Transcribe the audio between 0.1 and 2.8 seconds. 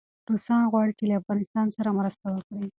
روسان غواړي چي له افغانستان سره مرسته وکړي.